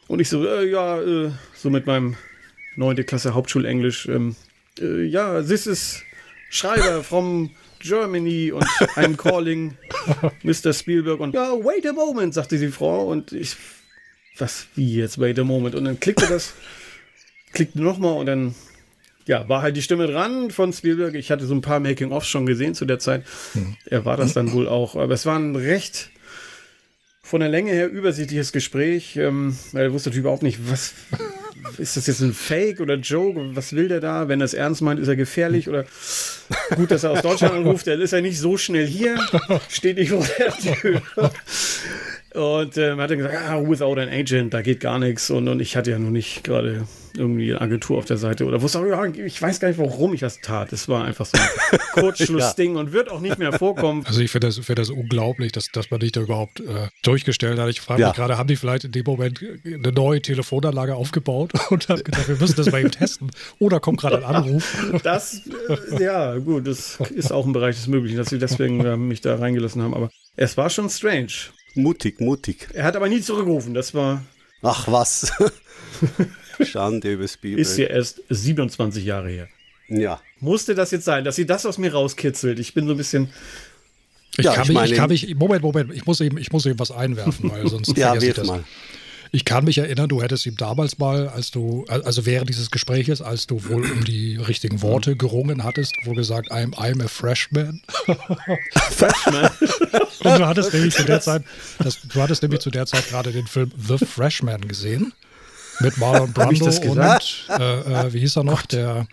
Und 0.08 0.20
ich 0.20 0.28
so, 0.28 0.46
äh, 0.46 0.68
ja, 0.70 1.00
äh, 1.00 1.30
so 1.54 1.68
mit 1.68 1.86
meinem 1.86 2.16
9. 2.76 3.06
Klasse 3.06 3.34
Hauptschulenglisch. 3.34 4.06
Ähm, 4.06 4.36
äh, 4.80 5.04
ja, 5.04 5.42
this 5.42 5.66
is 5.66 6.02
Schreiber 6.50 7.02
from 7.02 7.50
Germany 7.80 8.52
und 8.52 8.64
I'm 8.96 9.16
calling 9.16 9.76
Mr. 10.42 10.72
Spielberg 10.72 11.20
und 11.20 11.34
ja, 11.34 11.52
wait 11.52 11.86
a 11.86 11.92
moment, 11.92 12.34
sagte 12.34 12.58
die 12.58 12.68
Frau 12.68 13.06
und 13.08 13.32
ich, 13.32 13.56
was, 14.38 14.66
wie 14.74 14.96
jetzt, 14.96 15.18
wait 15.18 15.38
a 15.38 15.44
moment 15.44 15.74
und 15.74 15.84
dann 15.84 16.00
klickte 16.00 16.26
das, 16.26 16.54
klickte 17.52 17.82
nochmal 17.82 18.16
und 18.16 18.26
dann, 18.26 18.54
ja, 19.26 19.48
war 19.48 19.62
halt 19.62 19.76
die 19.76 19.82
Stimme 19.82 20.06
dran 20.06 20.50
von 20.50 20.72
Spielberg. 20.72 21.14
Ich 21.14 21.30
hatte 21.30 21.46
so 21.46 21.54
ein 21.54 21.60
paar 21.60 21.80
Making-ofs 21.80 22.28
schon 22.28 22.46
gesehen 22.46 22.74
zu 22.74 22.84
der 22.84 22.98
Zeit. 22.98 23.24
Hm. 23.52 23.76
Er 23.86 24.04
war 24.04 24.16
das 24.16 24.34
dann 24.34 24.52
wohl 24.52 24.68
auch, 24.68 24.94
aber 24.94 25.14
es 25.14 25.26
war 25.26 25.38
ein 25.38 25.56
recht 25.56 26.10
von 27.22 27.40
der 27.40 27.48
Länge 27.48 27.72
her 27.72 27.90
übersichtliches 27.90 28.52
Gespräch. 28.52 29.16
Ähm, 29.16 29.56
er 29.72 29.92
wusste 29.92 30.10
natürlich 30.10 30.22
überhaupt 30.22 30.44
nicht, 30.44 30.70
was 30.70 30.94
ist 31.78 31.96
das 31.96 32.06
jetzt 32.06 32.20
ein 32.20 32.32
Fake 32.32 32.80
oder 32.80 32.94
Joke? 32.94 33.40
Was 33.54 33.72
will 33.72 33.88
der 33.88 34.00
da? 34.00 34.28
Wenn 34.28 34.40
er 34.40 34.44
es 34.44 34.54
ernst 34.54 34.82
meint, 34.82 35.00
ist 35.00 35.08
er 35.08 35.16
gefährlich 35.16 35.68
oder 35.68 35.84
gut, 36.74 36.90
dass 36.90 37.04
er 37.04 37.10
aus 37.10 37.22
Deutschland 37.22 37.54
anruft, 37.54 37.86
dann 37.86 38.00
ist 38.00 38.12
er 38.12 38.22
nicht 38.22 38.38
so 38.38 38.56
schnell 38.56 38.86
hier, 38.86 39.18
steht 39.68 39.96
nicht 39.96 40.10
vor 40.10 40.26
der 40.38 40.52
Tür. 40.56 41.02
Und 42.36 42.76
ähm, 42.76 43.00
hat 43.00 43.10
dann 43.10 43.18
gesagt, 43.18 43.34
ah, 43.48 43.62
without 43.66 43.98
an 43.98 44.10
agent, 44.10 44.52
da 44.52 44.60
geht 44.60 44.80
gar 44.80 44.98
nichts. 44.98 45.30
Und, 45.30 45.48
und 45.48 45.60
ich 45.60 45.74
hatte 45.74 45.90
ja 45.90 45.98
noch 45.98 46.10
nicht 46.10 46.44
gerade 46.44 46.86
irgendwie 47.16 47.52
eine 47.52 47.62
Agentur 47.62 47.96
auf 47.96 48.04
der 48.04 48.18
Seite 48.18 48.44
oder 48.44 48.60
wusste 48.60 48.78
auch, 48.78 48.84
ja, 48.84 49.04
ich 49.06 49.40
weiß 49.40 49.58
gar 49.58 49.68
nicht, 49.68 49.78
warum 49.78 50.12
ich 50.12 50.20
das 50.20 50.40
tat. 50.42 50.70
Es 50.74 50.86
war 50.86 51.04
einfach 51.04 51.24
so 51.24 51.38
ein 51.38 51.78
Kurzschlussding 51.92 52.74
ja. 52.74 52.80
und 52.80 52.92
wird 52.92 53.10
auch 53.10 53.20
nicht 53.20 53.38
mehr 53.38 53.52
vorkommen. 53.54 54.04
Also 54.06 54.20
ich 54.20 54.30
finde 54.30 54.48
das, 54.48 54.58
find 54.58 54.78
das 54.78 54.90
unglaublich, 54.90 55.52
dass, 55.52 55.70
dass 55.72 55.90
man 55.90 56.00
dich 56.00 56.12
da 56.12 56.20
überhaupt 56.20 56.60
äh, 56.60 56.88
durchgestellt 57.02 57.58
hat. 57.58 57.70
Ich 57.70 57.80
frage 57.80 58.02
ja. 58.02 58.08
mich 58.08 58.16
gerade, 58.16 58.36
haben 58.36 58.48
die 58.48 58.56
vielleicht 58.56 58.84
in 58.84 58.92
dem 58.92 59.04
Moment 59.06 59.40
eine 59.64 59.92
neue 59.92 60.20
Telefonanlage 60.20 60.94
aufgebaut 60.94 61.52
und 61.70 61.88
haben 61.88 62.04
gedacht, 62.04 62.28
wir 62.28 62.36
müssen 62.36 62.56
das 62.56 62.70
mal 62.70 62.80
eben 62.80 62.90
testen. 62.90 63.30
Oder 63.58 63.80
kommt 63.80 64.00
gerade 64.00 64.18
ein 64.18 64.24
Anruf. 64.24 64.76
Das, 65.02 65.42
äh, 65.68 66.02
ja, 66.02 66.36
gut, 66.36 66.66
das 66.66 66.98
ist 67.14 67.32
auch 67.32 67.46
ein 67.46 67.52
Bereich 67.52 67.76
des 67.76 67.86
Möglichen, 67.86 68.16
dass 68.16 68.28
sie 68.28 68.38
deswegen 68.38 68.84
äh, 68.84 68.96
mich 68.96 69.20
da 69.20 69.36
reingelassen 69.36 69.82
haben. 69.82 69.94
Aber 69.94 70.10
es 70.36 70.56
war 70.56 70.68
schon 70.68 70.90
strange. 70.90 71.32
Mutig, 71.76 72.20
mutig. 72.20 72.68
Er 72.72 72.84
hat 72.84 72.96
aber 72.96 73.08
nie 73.08 73.20
zurückgerufen, 73.20 73.74
das 73.74 73.94
war. 73.94 74.24
Ach 74.62 74.86
was. 74.88 75.32
Schande 76.64 77.12
übers 77.12 77.36
Bibel. 77.36 77.60
Ist 77.60 77.76
ja 77.76 77.86
erst 77.86 78.22
27 78.30 79.04
Jahre 79.04 79.28
her. 79.28 79.48
Ja. 79.88 80.20
Musste 80.40 80.74
das 80.74 80.90
jetzt 80.90 81.04
sein, 81.04 81.24
dass 81.24 81.36
sie 81.36 81.46
das 81.46 81.66
aus 81.66 81.78
mir 81.78 81.92
rauskitzelt? 81.92 82.58
Ich 82.58 82.74
bin 82.74 82.86
so 82.86 82.92
ein 82.94 82.96
bisschen. 82.96 83.28
Ich, 84.38 84.44
ja, 84.44 84.52
kann, 84.52 84.62
ich, 84.62 84.68
mich, 84.68 84.74
meine, 84.74 84.92
ich 84.92 84.96
kann 84.96 85.08
mich, 85.08 85.34
Moment, 85.34 85.62
Moment, 85.62 85.94
ich 85.94 86.04
muss 86.04 86.20
eben, 86.20 86.36
ich 86.38 86.52
muss 86.52 86.66
eben 86.66 86.78
was 86.78 86.90
einwerfen, 86.90 87.50
weil 87.50 87.68
sonst 87.68 87.88
ja, 87.96 88.14
ich 88.14 88.34
das. 88.34 88.46
Mal. 88.46 88.64
Ich 89.32 89.44
kann 89.44 89.64
mich 89.64 89.78
erinnern, 89.78 90.08
du 90.08 90.22
hättest 90.22 90.46
ihm 90.46 90.56
damals 90.56 90.98
mal, 90.98 91.28
als 91.28 91.50
du, 91.50 91.84
also 91.88 92.26
während 92.26 92.48
dieses 92.48 92.70
Gespräches, 92.70 93.22
als 93.22 93.46
du 93.46 93.64
wohl 93.68 93.90
um 93.90 94.04
die 94.04 94.36
richtigen 94.36 94.82
Worte 94.82 95.16
gerungen 95.16 95.64
hattest, 95.64 95.94
wohl 96.04 96.14
gesagt, 96.14 96.50
I'm, 96.50 96.74
I'm 96.74 97.02
a 97.04 97.08
freshman. 97.08 97.82
freshman? 98.90 99.50
Und 100.24 100.38
du 100.38 100.46
hattest 100.46 100.72
nämlich 100.72 100.94
zu 100.94 101.04
der 101.04 101.20
Zeit, 101.20 101.42
das, 101.78 102.00
du 102.00 102.22
hattest 102.22 102.42
nämlich 102.42 102.60
zu 102.60 102.70
der 102.70 102.86
Zeit 102.86 103.08
gerade 103.08 103.32
den 103.32 103.46
Film 103.46 103.70
The 103.76 103.98
Freshman 103.98 104.66
gesehen. 104.68 105.12
Mit 105.80 105.98
Marlon 105.98 106.32
Brando 106.32 106.64
und, 106.64 106.98
äh, 106.98 108.06
äh, 108.06 108.12
wie 108.12 108.20
hieß 108.20 108.36
er 108.36 108.44
noch, 108.44 108.64
der 108.64 109.06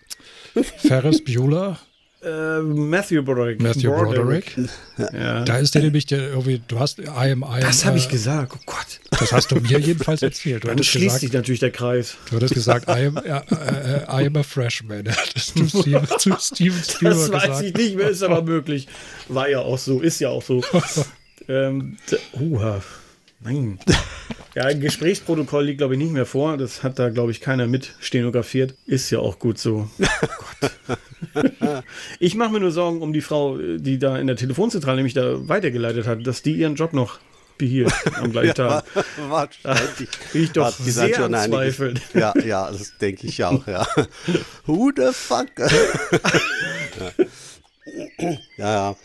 Ferris 0.78 1.24
Bueller. 1.24 1.78
Uh, 2.26 2.62
Matthew 2.64 3.22
Broderick. 3.22 3.62
Matthew 3.62 3.92
Broderick. 3.92 4.56
Ja. 5.12 5.44
Da 5.44 5.58
ist 5.58 5.74
der 5.74 5.82
nämlich 5.82 6.06
der 6.06 6.30
irgendwie, 6.30 6.62
du 6.68 6.80
hast 6.80 7.00
I 7.00 7.32
am, 7.32 7.42
I 7.44 7.62
Das 7.62 7.84
habe 7.84 7.98
ich 7.98 8.06
äh, 8.06 8.12
gesagt, 8.12 8.54
oh 8.56 8.60
Gott. 8.64 9.00
Das 9.10 9.34
hast 9.34 9.52
du 9.52 9.56
mir 9.56 9.80
jedenfalls 9.80 10.22
erzählt. 10.22 10.64
Du 10.64 10.68
Dann 10.68 10.84
schließt 10.84 11.06
gesagt, 11.06 11.22
sich 11.22 11.34
natürlich 11.34 11.60
der 11.62 11.72
Kreis. 11.72 12.16
Du 12.30 12.36
hattest 12.36 12.54
gesagt, 12.54 12.88
I 12.88 13.08
am, 13.08 13.18
uh, 13.18 14.22
I 14.22 14.28
am 14.28 14.36
a 14.36 14.44
freshman. 14.44 15.04
Das 15.34 15.54
du 15.54 15.68
Steven, 15.82 16.08
zu 16.20 16.36
Steven 16.40 16.84
Spielberg 16.84 17.18
Das 17.18 17.32
weiß 17.32 17.42
gesagt. 17.42 17.64
ich 17.64 17.74
nicht 17.74 17.96
mehr, 17.96 18.10
ist 18.10 18.22
aber 18.22 18.44
möglich. 18.44 18.88
War 19.30 19.50
ja 19.50 19.60
auch 19.60 19.80
so, 19.80 20.00
ist 20.00 20.20
ja 20.20 20.30
auch 20.30 20.44
so. 20.44 20.64
ähm, 21.48 21.98
uh, 22.40 22.60
nein. 23.40 23.80
Ja, 24.54 24.66
ein 24.66 24.80
Gesprächsprotokoll 24.80 25.66
liegt, 25.66 25.80
glaube 25.80 25.96
ich, 25.96 26.00
nicht 26.00 26.14
mehr 26.14 26.28
vor. 26.28 26.58
Das 26.58 26.84
hat 26.84 27.00
da, 27.00 27.10
glaube 27.10 27.32
ich, 27.32 27.42
keiner 27.42 27.66
mit 27.66 27.96
stenografiert. 28.00 28.76
Ist 28.86 29.10
ja 29.10 29.18
auch 29.18 29.40
gut 29.40 29.58
so. 29.58 29.90
ich 32.20 32.36
mache 32.36 32.52
mir 32.52 32.60
nur 32.60 32.72
Sorgen 32.72 33.02
um 33.02 33.14
die 33.14 33.22
Frau, 33.22 33.58
die 33.58 34.00
da 34.00 34.18
in 34.18 34.28
der 34.28 34.36
Telefonzentrale 34.36 34.98
nämlich 34.98 35.14
da 35.14 35.48
weitergeleitet 35.48 36.08
hat, 36.08 36.26
dass 36.26 36.42
die 36.42 36.54
ihren 36.54 36.76
Job 36.76 36.94
noch 36.94 37.20
behielt 37.58 37.94
am 38.16 38.32
gleichen 38.32 38.48
ja, 38.58 38.82
Tag. 38.82 38.86
Wahrscheinlich. 39.30 40.10
ich 40.34 40.52
doch 40.52 40.66
hat 40.66 40.76
sehr 40.76 41.16
schon 41.16 41.34
zweifeln. 41.34 42.00
Ja, 42.14 42.34
ja, 42.44 42.72
das 42.72 42.98
denke 42.98 43.28
ich 43.28 43.44
auch, 43.44 43.66
ja. 43.68 43.86
Who 44.66 44.92
the 44.96 45.10
fuck? 45.12 45.48
ja, 48.58 48.74
ja. 48.74 48.96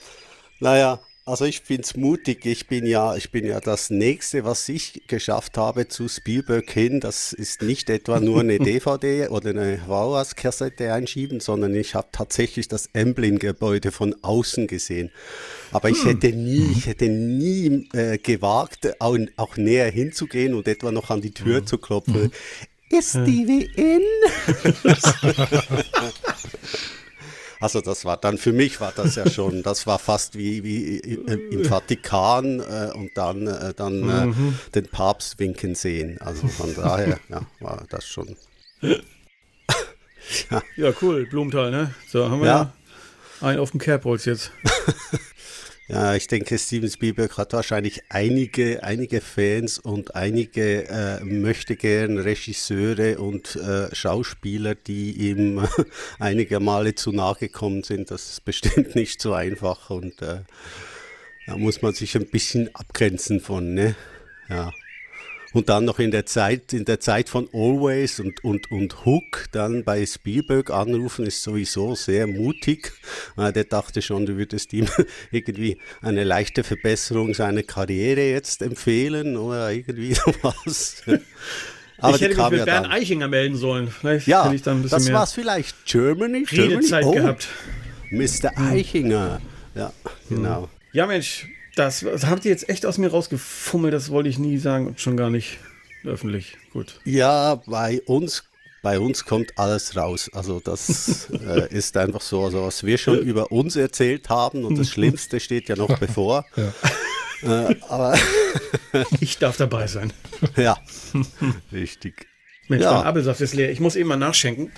Naja, 0.60 0.98
also 1.28 1.44
ich 1.44 1.60
finde 1.60 1.82
es 1.82 1.96
mutig. 1.96 2.46
Ich 2.46 2.68
bin 2.68 2.86
ja, 2.86 3.14
ich 3.14 3.30
bin 3.30 3.44
ja 3.44 3.60
das 3.60 3.90
nächste, 3.90 4.44
was 4.44 4.66
ich 4.68 5.02
geschafft 5.08 5.58
habe 5.58 5.86
zu 5.86 6.08
Spielberg 6.08 6.70
hin. 6.70 7.00
Das 7.00 7.34
ist 7.34 7.60
nicht 7.62 7.90
etwa 7.90 8.18
nur 8.18 8.40
eine 8.40 8.58
DVD 8.58 9.28
oder 9.28 9.50
eine 9.50 9.78
VHS-Kassette 9.86 10.90
einschieben, 10.92 11.40
sondern 11.40 11.74
ich 11.74 11.94
habe 11.94 12.08
tatsächlich 12.12 12.68
das 12.68 12.88
Emblem-Gebäude 12.94 13.92
von 13.92 14.16
außen 14.22 14.66
gesehen. 14.66 15.10
Aber 15.70 15.90
ich 15.90 16.02
hm. 16.02 16.08
hätte 16.08 16.32
nie, 16.32 16.72
ich 16.72 16.86
hätte 16.86 17.08
nie 17.08 17.88
äh, 17.92 18.16
gewagt, 18.16 19.00
auch, 19.00 19.18
auch, 19.36 19.58
näher 19.58 19.90
hinzugehen 19.90 20.54
und 20.54 20.66
etwa 20.66 20.92
noch 20.92 21.10
an 21.10 21.20
die 21.20 21.32
Tür 21.32 21.60
mhm. 21.60 21.66
zu 21.66 21.78
klopfen. 21.78 22.22
Mhm. 22.22 22.30
Ist 22.90 23.14
die 23.14 23.46
wie 23.46 23.64
in? 23.76 24.00
Also 27.60 27.80
das 27.80 28.04
war 28.04 28.16
dann 28.16 28.38
für 28.38 28.52
mich 28.52 28.80
war 28.80 28.92
das 28.94 29.16
ja 29.16 29.28
schon, 29.28 29.62
das 29.62 29.86
war 29.86 29.98
fast 29.98 30.38
wie, 30.38 30.62
wie 30.62 30.98
im 30.98 31.64
Vatikan 31.64 32.60
äh, 32.60 32.92
und 32.94 33.10
dann, 33.16 33.46
äh, 33.46 33.74
dann 33.74 34.08
äh, 34.08 34.26
mhm. 34.26 34.58
äh, 34.66 34.70
den 34.72 34.88
Papst 34.88 35.38
winken 35.38 35.74
sehen. 35.74 36.20
Also 36.20 36.46
von 36.46 36.74
daher 36.74 37.18
ja, 37.28 37.42
war 37.60 37.84
das 37.90 38.06
schon. 38.06 38.36
ja. 38.80 40.62
ja, 40.76 40.92
cool, 41.02 41.26
Blumenthal, 41.26 41.70
ne? 41.70 41.94
So, 42.08 42.30
haben 42.30 42.40
wir 42.40 42.46
ja, 42.46 42.62
ja 42.62 42.72
einen 43.40 43.58
auf 43.58 43.72
dem 43.72 43.80
Kerbholz 43.80 44.24
jetzt. 44.24 44.52
Ja, 45.90 46.14
ich 46.14 46.26
denke, 46.26 46.58
Steven 46.58 46.90
Spielberg 46.90 47.38
hat 47.38 47.54
wahrscheinlich 47.54 48.02
einige, 48.10 48.82
einige 48.82 49.22
Fans 49.22 49.78
und 49.78 50.14
einige 50.14 50.86
äh, 50.86 51.24
möchte 51.24 51.76
gern 51.76 52.18
Regisseure 52.18 53.18
und 53.18 53.56
äh, 53.56 53.94
Schauspieler, 53.94 54.74
die 54.74 55.12
ihm 55.12 55.66
einige 56.18 56.60
Male 56.60 56.94
zu 56.94 57.10
nahe 57.10 57.36
gekommen 57.36 57.84
sind. 57.84 58.10
Das 58.10 58.28
ist 58.28 58.44
bestimmt 58.44 58.94
nicht 58.96 59.22
so 59.22 59.32
einfach 59.32 59.88
und 59.88 60.20
äh, 60.20 60.42
da 61.46 61.56
muss 61.56 61.80
man 61.80 61.94
sich 61.94 62.14
ein 62.16 62.26
bisschen 62.26 62.68
abgrenzen 62.74 63.40
von, 63.40 63.72
ne? 63.72 63.96
Ja. 64.50 64.70
Und 65.52 65.68
dann 65.68 65.84
noch 65.84 65.98
in 65.98 66.10
der 66.10 66.26
Zeit, 66.26 66.72
in 66.72 66.84
der 66.84 67.00
Zeit 67.00 67.28
von 67.28 67.48
Always 67.52 68.20
und, 68.20 68.44
und, 68.44 68.70
und 68.70 69.06
Hook 69.06 69.46
dann 69.52 69.82
bei 69.82 70.04
Spielberg 70.04 70.70
anrufen, 70.70 71.26
ist 71.26 71.42
sowieso 71.42 71.94
sehr 71.94 72.26
mutig. 72.26 72.92
Der 73.36 73.64
dachte 73.64 74.02
schon, 74.02 74.26
du 74.26 74.36
würdest 74.36 74.72
ihm 74.72 74.88
irgendwie 75.30 75.78
eine 76.02 76.24
leichte 76.24 76.64
Verbesserung 76.64 77.32
seiner 77.34 77.62
Karriere 77.62 78.30
jetzt 78.30 78.60
empfehlen 78.60 79.36
oder 79.36 79.72
irgendwie 79.72 80.14
sowas. 80.14 81.02
Aber 81.98 82.16
ich 82.16 82.22
hätte 82.22 82.36
mich 82.36 82.50
mit 82.50 82.58
ja 82.60 82.64
Bernd 82.64 82.90
Eichinger 82.90 83.28
melden 83.28 83.56
sollen. 83.56 83.88
Vielleicht 83.88 84.26
ja, 84.26 84.52
ich 84.52 84.62
dann 84.62 84.78
ein 84.78 84.82
bisschen 84.82 84.98
das 84.98 85.12
war 85.12 85.24
es 85.24 85.32
vielleicht. 85.32 85.86
Germany? 85.86 86.44
Redezeit 86.50 87.02
Germany? 87.02 87.06
Oh, 87.06 87.12
gehabt. 87.12 87.48
Mr. 88.10 88.56
Eichinger. 88.56 89.40
Ja, 89.74 89.92
genau. 90.28 90.68
Ja, 90.92 91.06
Mensch, 91.06 91.48
das, 91.78 92.00
das 92.00 92.26
habt 92.26 92.44
ihr 92.44 92.50
jetzt 92.50 92.68
echt 92.68 92.84
aus 92.86 92.98
mir 92.98 93.08
rausgefummelt, 93.08 93.94
das 93.94 94.10
wollte 94.10 94.28
ich 94.28 94.38
nie 94.38 94.58
sagen 94.58 94.88
und 94.88 95.00
schon 95.00 95.16
gar 95.16 95.30
nicht 95.30 95.58
öffentlich. 96.04 96.56
Gut. 96.72 97.00
Ja, 97.04 97.56
bei 97.66 98.00
uns, 98.02 98.44
bei 98.82 98.98
uns 98.98 99.24
kommt 99.24 99.58
alles 99.58 99.96
raus. 99.96 100.30
Also 100.32 100.60
das 100.60 101.30
äh, 101.46 101.72
ist 101.72 101.96
einfach 101.96 102.20
so, 102.20 102.44
also 102.44 102.64
was 102.64 102.84
wir 102.84 102.98
schon 102.98 103.18
über 103.18 103.52
uns 103.52 103.76
erzählt 103.76 104.28
haben 104.28 104.64
und 104.64 104.78
das 104.78 104.88
Schlimmste 104.92 105.40
steht 105.40 105.68
ja 105.68 105.76
noch 105.76 105.98
bevor. 105.98 106.44
Ja. 107.42 107.70
Äh, 107.70 107.76
aber 107.88 108.18
ich 109.20 109.38
darf 109.38 109.56
dabei 109.56 109.86
sein. 109.86 110.12
Ja, 110.56 110.76
richtig. 111.70 112.26
Mensch, 112.66 112.82
ja. 112.82 112.94
mein 112.94 113.06
Apfelsaft 113.06 113.40
ist 113.40 113.54
leer. 113.54 113.70
Ich 113.70 113.78
muss 113.78 113.94
eben 113.94 114.08
mal 114.08 114.16
nachschenken. 114.16 114.72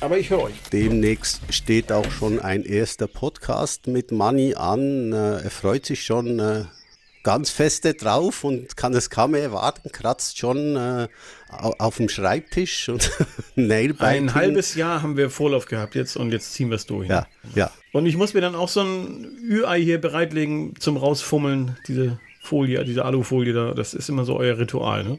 Aber 0.00 0.18
ich 0.18 0.30
höre 0.30 0.42
euch. 0.42 0.54
Demnächst 0.72 1.40
steht 1.50 1.92
auch 1.92 2.10
schon 2.10 2.40
ein 2.40 2.64
erster 2.64 3.06
Podcast 3.06 3.86
mit 3.86 4.12
Manni 4.12 4.54
an. 4.54 5.12
Äh, 5.12 5.42
er 5.42 5.50
freut 5.50 5.86
sich 5.86 6.04
schon 6.04 6.38
äh, 6.38 6.64
ganz 7.22 7.50
feste 7.50 7.94
drauf 7.94 8.44
und 8.44 8.76
kann 8.76 8.94
es 8.94 9.10
kaum 9.10 9.34
erwarten, 9.34 9.90
kratzt 9.92 10.38
schon 10.38 10.76
äh, 10.76 11.08
auf 11.48 11.96
dem 11.96 12.08
Schreibtisch 12.08 12.88
und 12.90 13.10
Nailbiting. 13.56 14.06
Ein 14.06 14.34
halbes 14.34 14.74
Jahr 14.74 15.02
haben 15.02 15.16
wir 15.16 15.30
Vorlauf 15.30 15.66
gehabt 15.66 15.94
jetzt 15.94 16.16
und 16.16 16.32
jetzt 16.32 16.54
ziehen 16.54 16.70
wir 16.70 16.76
es 16.76 16.86
durch. 16.86 17.08
Ja, 17.08 17.26
ja. 17.54 17.70
Und 17.92 18.06
ich 18.06 18.16
muss 18.16 18.34
mir 18.34 18.40
dann 18.40 18.54
auch 18.54 18.68
so 18.68 18.80
ein 18.80 19.26
Ü-Ei 19.42 19.80
hier 19.80 20.00
bereitlegen 20.00 20.74
zum 20.78 20.96
Rausfummeln, 20.96 21.76
diese 21.88 22.18
Folie, 22.40 22.84
diese 22.84 23.04
Alufolie 23.04 23.52
da, 23.52 23.74
das 23.74 23.94
ist 23.94 24.08
immer 24.08 24.24
so 24.24 24.36
euer 24.36 24.58
Ritual, 24.58 25.04
ne? 25.04 25.18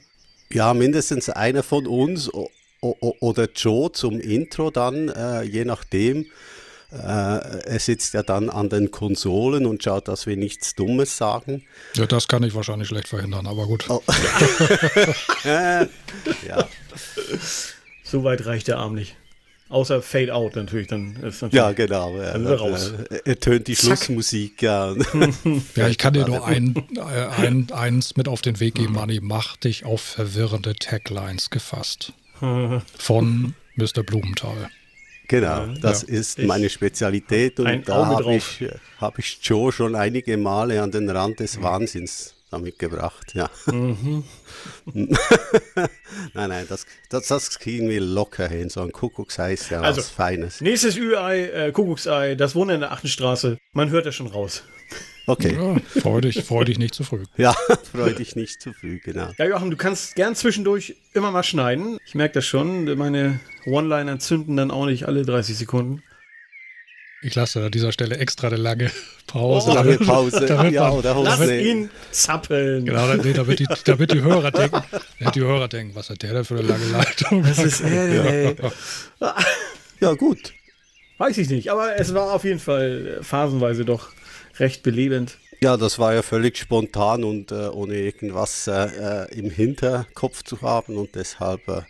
Ja, 0.51 0.73
mindestens 0.73 1.29
einer 1.29 1.63
von 1.63 1.87
uns 1.87 2.29
oder 2.81 3.49
Joe 3.55 3.91
zum 3.91 4.19
Intro 4.19 4.71
dann, 4.71 5.09
äh, 5.09 5.43
je 5.43 5.65
nachdem. 5.65 6.25
Äh, 6.91 6.97
er 6.97 7.79
sitzt 7.79 8.13
ja 8.13 8.21
dann 8.21 8.49
an 8.49 8.67
den 8.67 8.91
Konsolen 8.91 9.65
und 9.65 9.81
schaut, 9.81 10.09
dass 10.09 10.27
wir 10.27 10.35
nichts 10.35 10.75
Dummes 10.75 11.15
sagen. 11.15 11.63
Ja, 11.95 12.05
das 12.05 12.27
kann 12.27 12.43
ich 12.43 12.53
wahrscheinlich 12.53 12.89
schlecht 12.89 13.07
verhindern, 13.07 13.47
aber 13.47 13.65
gut. 13.65 13.85
Oh. 13.89 14.01
ja. 15.45 15.87
So 18.03 18.25
weit 18.25 18.45
reicht 18.45 18.67
der 18.67 18.77
Arm 18.77 18.95
nicht. 18.95 19.15
Außer 19.69 20.01
Fade 20.01 20.33
Out 20.35 20.57
natürlich, 20.57 20.87
dann 20.87 21.15
ist 21.23 21.41
natürlich. 21.41 21.53
Ja, 21.53 21.71
genau. 21.71 22.17
Ja, 22.17 22.33
dann 22.33 22.45
raus. 22.45 22.91
Er 23.23 23.39
tönt 23.39 23.67
die 23.67 23.77
Schlussmusik, 23.77 24.61
ja. 24.61 24.93
ja, 25.77 25.87
ich 25.87 25.97
kann 25.97 26.13
dir 26.13 26.27
nur 26.27 26.45
ein, 26.45 26.75
äh, 26.97 27.01
ein, 27.01 27.71
eins 27.71 28.17
mit 28.17 28.27
auf 28.27 28.41
den 28.41 28.59
Weg 28.59 28.75
geben, 28.75 28.91
Manni. 28.95 29.21
Mach 29.21 29.55
dich 29.55 29.85
auf 29.85 30.01
verwirrende 30.01 30.75
Taglines 30.75 31.51
gefasst 31.51 32.11
von 32.97 33.53
Mr. 33.75 34.03
Blumenthal. 34.03 34.69
Genau, 35.27 35.67
das 35.81 36.01
ja. 36.01 36.09
ist 36.09 36.39
meine 36.39 36.69
Spezialität 36.69 37.57
und 37.61 37.87
da 37.87 38.05
habe 38.05 38.35
ich, 38.35 38.65
hab 38.99 39.17
ich 39.17 39.39
Joe 39.41 39.71
schon 39.71 39.95
einige 39.95 40.35
Male 40.35 40.81
an 40.81 40.91
den 40.91 41.09
Rand 41.09 41.39
des 41.39 41.61
Wahnsinns 41.61 42.35
damit 42.49 42.77
gebracht, 42.77 43.33
ja. 43.33 43.49
Mhm. 43.67 44.25
nein, 44.93 46.49
nein, 46.49 46.65
das, 46.67 46.85
das, 47.09 47.27
das 47.27 47.59
kriegen 47.59 47.87
wir 47.87 48.01
locker 48.01 48.49
hin. 48.49 48.69
So 48.69 48.81
ein 48.81 48.91
Kuckucksei 48.91 49.53
ist 49.53 49.69
ja 49.71 49.79
also, 49.79 50.01
was 50.01 50.09
Feines. 50.09 50.59
Nächstes 50.59 50.97
Ü-Ei, 50.97 51.45
äh, 51.45 51.71
Kuckucksei, 51.71 52.35
das 52.35 52.53
Wunder 52.53 52.75
in 52.75 52.81
der 52.81 52.91
achten 52.91 53.07
Straße. 53.07 53.57
Man 53.71 53.89
hört 53.89 54.05
ja 54.05 54.11
schon 54.11 54.27
raus. 54.27 54.63
Okay. 55.27 55.55
Ja, 55.55 56.01
freu, 56.01 56.21
dich, 56.21 56.43
freu 56.43 56.63
dich 56.63 56.79
nicht 56.79 56.95
zu 56.95 57.03
früh. 57.03 57.23
Ja, 57.37 57.55
freu 57.91 58.13
dich 58.13 58.35
nicht 58.35 58.61
zu 58.61 58.73
früh, 58.73 58.99
genau. 58.99 59.31
Ja, 59.37 59.45
Joachim, 59.45 59.69
du 59.69 59.77
kannst 59.77 60.15
gern 60.15 60.35
zwischendurch 60.35 60.95
immer 61.13 61.31
mal 61.31 61.43
schneiden. 61.43 61.97
Ich 62.05 62.15
merke 62.15 62.35
das 62.35 62.45
schon. 62.45 62.85
Meine 62.97 63.39
One-Liner 63.65 64.19
zünden 64.19 64.57
dann 64.57 64.71
auch 64.71 64.85
nicht 64.85 65.05
alle 65.05 65.23
30 65.23 65.57
Sekunden. 65.57 66.03
Ich 67.23 67.35
lasse 67.35 67.65
an 67.65 67.71
dieser 67.71 67.91
Stelle 67.91 68.17
extra 68.17 68.47
eine 68.47 68.55
lange 68.55 68.89
Pause. 69.27 69.69
Oh, 69.69 69.73
lange 69.75 69.97
Pause. 69.99 70.45
damit 70.47 70.73
ja, 70.73 70.89
oder 70.89 71.15
Lass 71.21 71.47
ihn 71.49 71.91
zappeln. 72.09 72.85
Genau, 72.85 73.13
nee, 73.13 73.33
damit, 73.33 73.59
die, 73.59 73.67
damit 73.85 74.11
die 74.11 74.21
Hörer 74.21 74.49
denken, 74.49 74.81
die 75.35 75.41
Hörer 75.41 75.67
denken, 75.67 75.93
was 75.93 76.09
hat 76.09 76.23
der 76.23 76.33
da 76.33 76.43
für 76.43 76.57
eine 76.57 76.67
lange 76.67 76.85
Leitung? 76.85 77.43
Das 77.43 77.59
ist 77.59 77.81
er, 77.81 78.25
ey. 78.25 78.55
Ja, 79.99 80.13
gut. 80.13 80.53
Weiß 81.19 81.37
ich 81.37 81.49
nicht, 81.49 81.69
aber 81.69 81.97
es 81.97 82.15
war 82.15 82.33
auf 82.33 82.43
jeden 82.43 82.59
Fall 82.59 83.19
phasenweise 83.21 83.85
doch 83.85 84.09
recht 84.61 84.83
belebend. 84.83 85.37
Ja, 85.63 85.77
das 85.77 85.99
war 85.99 86.13
ja 86.13 86.21
völlig 86.21 86.57
spontan 86.57 87.23
und 87.23 87.51
äh, 87.51 87.67
ohne 87.67 87.95
irgendwas 87.95 88.67
äh, 88.67 89.27
äh 89.27 89.37
im 89.37 89.51
Hinterkopf 89.51 90.43
zu 90.43 90.61
haben 90.61 90.97
und 90.97 91.13
deshalb 91.13 91.67
äh, 91.67 91.81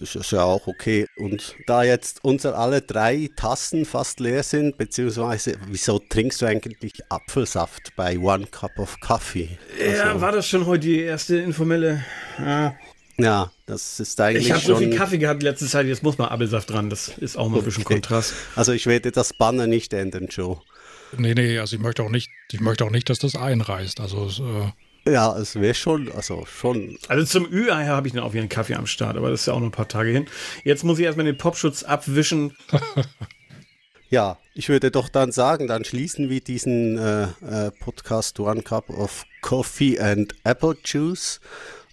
ist 0.00 0.16
es 0.16 0.30
ja 0.30 0.42
auch 0.42 0.66
okay. 0.66 1.06
Und 1.16 1.54
da 1.66 1.82
jetzt 1.82 2.24
unsere 2.24 2.56
alle 2.56 2.80
drei 2.80 3.28
Tassen 3.36 3.84
fast 3.84 4.20
leer 4.20 4.42
sind, 4.42 4.78
beziehungsweise 4.78 5.56
wieso 5.68 5.98
trinkst 5.98 6.40
du 6.40 6.46
eigentlich 6.46 6.92
Apfelsaft 7.10 7.94
bei 7.94 8.18
One 8.18 8.46
Cup 8.46 8.78
of 8.78 8.98
Coffee? 9.00 9.50
Ja, 9.78 10.04
also, 10.04 10.20
war 10.20 10.32
das 10.32 10.48
schon 10.48 10.66
heute 10.66 10.86
die 10.86 11.00
erste 11.00 11.36
informelle? 11.36 12.04
Ja. 12.38 12.74
Ja, 13.16 13.52
das 13.66 14.00
ist 14.00 14.20
eigentlich. 14.20 14.46
Ich 14.46 14.52
habe 14.52 14.60
so 14.60 14.76
viel 14.76 14.96
Kaffee 14.96 15.18
gehabt 15.18 15.40
die 15.42 15.46
letzte 15.46 15.66
Zeit, 15.66 15.86
jetzt 15.86 16.02
muss 16.02 16.18
mal 16.18 16.28
Apfelsaft 16.28 16.70
dran. 16.70 16.90
Das 16.90 17.08
ist 17.08 17.36
auch 17.36 17.48
mal 17.48 17.58
ein 17.58 17.64
bisschen 17.64 17.84
Kontrast. 17.84 18.34
Also 18.56 18.72
ich 18.72 18.86
werde 18.86 19.12
das 19.12 19.32
Banner 19.34 19.68
nicht 19.68 19.92
ändern, 19.92 20.26
Joe. 20.28 20.60
Nee, 21.18 21.34
nee, 21.34 21.58
also 21.58 21.76
ich 21.76 21.82
möchte 21.82 22.02
auch 22.02 22.10
nicht, 22.10 22.30
ich 22.52 22.60
möchte 22.60 22.84
auch 22.84 22.90
nicht, 22.90 23.08
dass 23.10 23.18
das 23.18 23.36
einreißt. 23.36 24.00
Also 24.00 24.28
äh 24.28 24.70
ja, 25.06 25.36
es 25.36 25.56
wäre 25.56 25.74
schon, 25.74 26.10
also 26.12 26.46
schon. 26.46 26.96
Also 27.08 27.24
zum 27.26 27.52
Ü-Ei 27.52 27.86
habe 27.86 28.06
ich 28.06 28.14
dann 28.14 28.22
auch 28.22 28.32
wieder 28.32 28.40
einen 28.40 28.48
Kaffee 28.48 28.74
am 28.74 28.86
Start, 28.86 29.16
aber 29.18 29.30
das 29.30 29.40
ist 29.40 29.46
ja 29.46 29.52
auch 29.52 29.60
noch 29.60 29.66
ein 29.66 29.72
paar 29.72 29.88
Tage 29.88 30.10
hin. 30.10 30.26
Jetzt 30.64 30.82
muss 30.82 30.98
ich 30.98 31.04
erstmal 31.04 31.26
den 31.26 31.36
Popschutz 31.36 31.82
abwischen. 31.82 32.56
ja, 34.08 34.38
ich 34.54 34.70
würde 34.70 34.90
doch 34.90 35.10
dann 35.10 35.30
sagen, 35.30 35.66
dann 35.66 35.84
schließen 35.84 36.30
wir 36.30 36.40
diesen 36.40 36.96
äh, 36.96 37.24
äh, 37.24 37.70
Podcast 37.80 38.40
One 38.40 38.62
Cup 38.62 38.88
of 38.88 39.24
Coffee 39.42 39.98
and 40.00 40.34
Apple 40.44 40.76
Juice. 40.82 41.40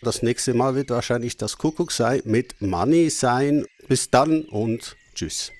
Das 0.01 0.24
nächste 0.24 0.54
Mal 0.54 0.75
wird 0.75 0.90
wahrscheinlich 0.90 1.36
das 1.36 1.58
Kuckuck 1.58 1.92
sein 1.92 2.22
mit 2.24 2.62
Money 2.62 3.10
sein. 3.10 3.66
Bis 3.90 4.10
dann 4.10 4.44
und 4.44 4.96
tschüss. 5.16 5.51